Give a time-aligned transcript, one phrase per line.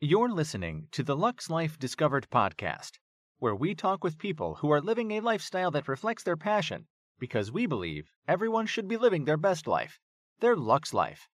[0.00, 3.00] You're listening to the Lux Life Discovered podcast,
[3.40, 6.86] where we talk with people who are living a lifestyle that reflects their passion
[7.18, 9.98] because we believe everyone should be living their best life,
[10.38, 11.28] their Lux Life.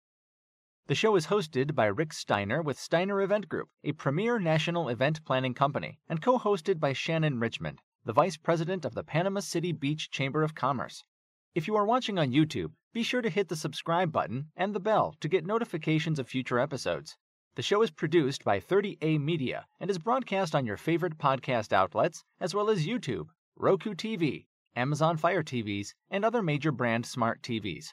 [0.86, 5.26] The show is hosted by Rick Steiner with Steiner Event Group, a premier national event
[5.26, 9.72] planning company, and co hosted by Shannon Richmond, the Vice President of the Panama City
[9.72, 11.04] Beach Chamber of Commerce.
[11.54, 14.80] If you are watching on YouTube, be sure to hit the subscribe button and the
[14.80, 17.18] bell to get notifications of future episodes.
[17.56, 22.24] The show is produced by 30A Media and is broadcast on your favorite podcast outlets,
[22.40, 27.92] as well as YouTube, Roku TV, Amazon Fire TVs, and other major brand smart TVs.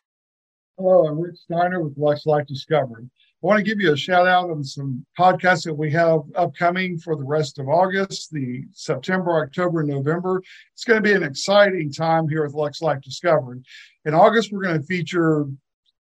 [0.79, 3.03] Hello, I'm Rick Steiner with Lux Life Discovery.
[3.03, 6.97] I want to give you a shout out on some podcasts that we have upcoming
[6.97, 10.41] for the rest of August, the September, October, November.
[10.73, 13.61] It's going to be an exciting time here with Lux Life Discovery.
[14.05, 15.45] In August, we're going to feature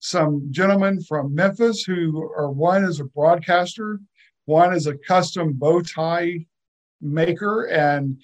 [0.01, 4.01] some gentlemen from Memphis who are one is a broadcaster,
[4.47, 6.45] one is a custom bow tie
[7.01, 8.21] maker, and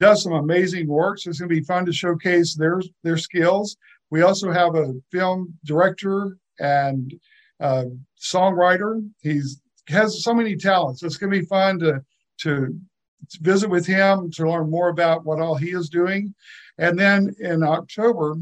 [0.00, 1.18] does some amazing work.
[1.18, 3.76] So it's going to be fun to showcase their their skills.
[4.10, 7.14] We also have a film director and
[7.60, 7.84] uh,
[8.20, 9.06] songwriter.
[9.20, 11.02] He's has so many talents.
[11.02, 12.02] It's going to be fun to
[12.38, 12.74] to
[13.40, 16.34] visit with him to learn more about what all he is doing.
[16.78, 18.36] And then in October,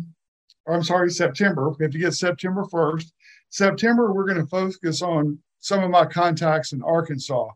[0.68, 3.10] or I'm sorry, September, we have to get September 1st.
[3.48, 7.48] September, we're going to focus on some of my contacts in Arkansas.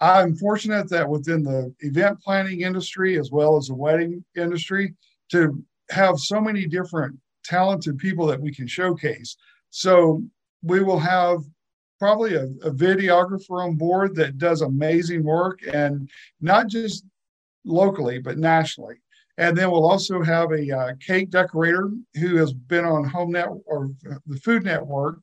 [0.00, 4.94] I'm fortunate that within the event planning industry as well as the wedding industry
[5.32, 9.36] to have so many different talented people that we can showcase.
[9.70, 10.22] So
[10.62, 11.40] we will have
[11.98, 16.08] probably a, a, videographer on board that does amazing work and
[16.40, 17.04] not just
[17.64, 18.96] locally but nationally.
[19.36, 23.48] And then we'll also have a uh, cake decorator who has been on Home Net
[23.66, 23.90] or
[24.26, 25.18] the Food Network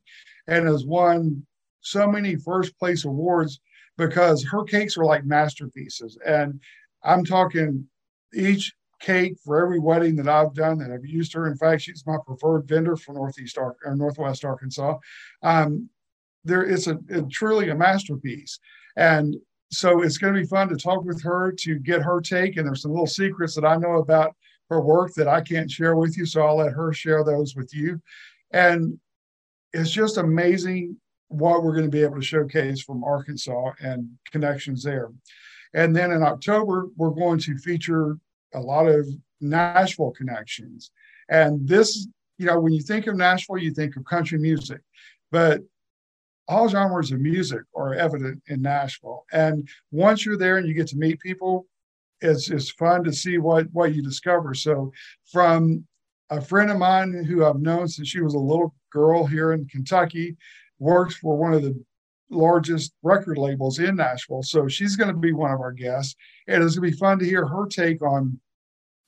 [0.46, 1.46] and has won
[1.80, 3.60] so many first place awards
[3.96, 6.18] because her cakes are like masterpieces.
[6.26, 6.60] And
[7.02, 7.86] I'm talking
[8.34, 11.46] each cake for every wedding that I've done that I've used her.
[11.46, 14.96] In fact, she's my preferred vendor for Northeast or Northwest Arkansas.
[15.42, 15.88] Um,
[16.44, 18.58] there, it's a, a truly a masterpiece,
[18.96, 19.36] and
[19.72, 22.56] so it's going to be fun to talk with her to get her take.
[22.56, 24.36] And there's some little secrets that I know about
[24.68, 27.74] her work that I can't share with you, so I'll let her share those with
[27.74, 28.00] you.
[28.52, 28.98] And
[29.72, 30.96] it's just amazing
[31.28, 35.10] what we're going to be able to showcase from Arkansas and connections there.
[35.72, 38.18] And then in October, we're going to feature
[38.52, 39.06] a lot of
[39.40, 40.90] Nashville connections.
[41.30, 42.06] And this,
[42.36, 44.80] you know, when you think of Nashville, you think of country music,
[45.30, 45.62] but
[46.48, 49.24] all genres of music are evident in Nashville.
[49.32, 51.66] And once you're there and you get to meet people,
[52.20, 54.54] it's it's fun to see what what you discover.
[54.54, 54.92] So
[55.30, 55.84] from
[56.30, 59.66] a friend of mine who I've known since she was a little girl here in
[59.66, 60.36] Kentucky,
[60.78, 61.80] works for one of the
[62.30, 64.42] largest record labels in Nashville.
[64.42, 66.16] So she's going to be one of our guests.
[66.48, 68.40] And it's going to be fun to hear her take on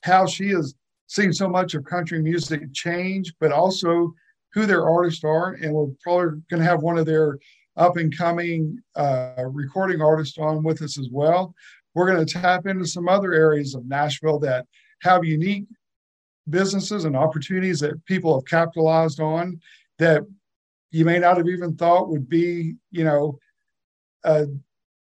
[0.02, 0.74] how she has
[1.06, 4.14] seen so much of country music change, but also
[4.54, 5.54] who their artists are.
[5.54, 7.38] And we're probably going to have one of their
[7.76, 11.54] up and coming uh, recording artists on with us as well.
[11.94, 14.66] We're going to tap into some other areas of Nashville that
[15.02, 15.66] have unique
[16.48, 19.60] businesses and opportunities that people have capitalized on
[19.98, 20.22] that
[20.90, 23.38] you may not have even thought would be, you know,
[24.24, 24.46] a,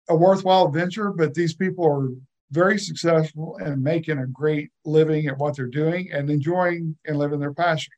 [0.08, 2.08] a worthwhile venture, but these people are
[2.50, 7.40] very successful and making a great living at what they're doing and enjoying and living
[7.40, 7.92] their passion.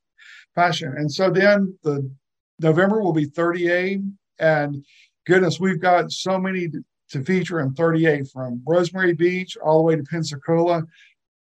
[0.58, 0.94] Passion.
[0.96, 2.10] And so then the
[2.58, 4.02] November will be 30A.
[4.40, 4.84] And
[5.24, 6.68] goodness, we've got so many
[7.10, 10.82] to feature in 30A from Rosemary Beach all the way to Pensacola.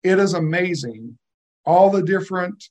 [0.04, 1.18] It is amazing
[1.66, 2.64] all the different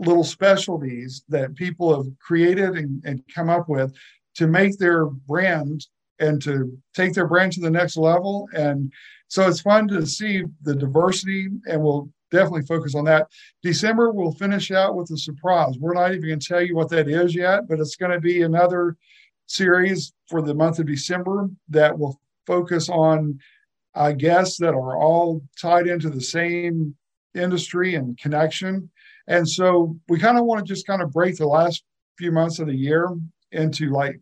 [0.00, 3.94] little specialties that people have created and, and come up with
[4.34, 5.86] to make their brand
[6.18, 8.48] and to take their brand to the next level.
[8.52, 8.92] And
[9.28, 13.28] so it's fun to see the diversity, and we'll definitely focus on that.
[13.62, 15.76] December, we'll finish out with a surprise.
[15.78, 18.20] We're not even going to tell you what that is yet, but it's going to
[18.20, 18.96] be another
[19.46, 23.38] series for the month of December that will focus on
[23.94, 26.94] I guess, that are all tied into the same
[27.34, 28.90] industry and connection.
[29.26, 31.84] And so we kind of want to just kind of break the last
[32.18, 33.08] few months of the year
[33.52, 34.18] into like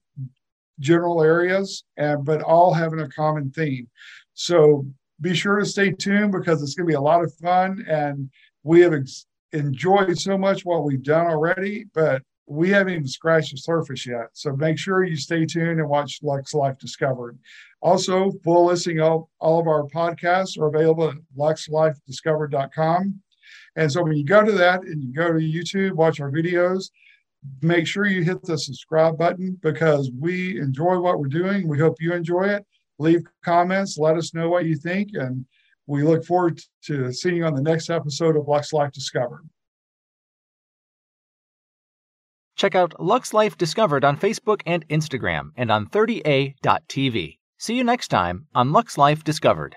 [0.80, 3.88] general areas and but all having a common theme.
[4.34, 4.86] So
[5.20, 8.30] be sure to stay tuned because it's going to be a lot of fun and
[8.62, 13.52] we have ex- enjoyed so much what we've done already, but we haven't even scratched
[13.52, 14.28] the surface yet.
[14.32, 17.38] So make sure you stay tuned and watch Lux Life Discovered.
[17.80, 23.20] Also, full listing of all of our podcasts are available at luxlifediscovered.com.
[23.76, 26.90] And so when you go to that and you go to YouTube, watch our videos,
[27.62, 31.68] make sure you hit the subscribe button because we enjoy what we're doing.
[31.68, 32.66] We hope you enjoy it.
[33.00, 35.46] Leave comments, let us know what you think, and
[35.86, 39.48] we look forward to seeing you on the next episode of Lux Life Discovered.
[42.56, 47.38] Check out Lux Life Discovered on Facebook and Instagram and on 30a.tv.
[47.58, 49.76] See you next time on Lux Life Discovered.